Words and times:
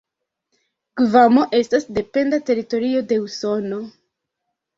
Gvamo 1.01 1.43
estas 1.57 1.85
dependa 1.99 2.41
teritorio 2.49 3.05
de 3.13 3.19
Usono. 3.27 3.81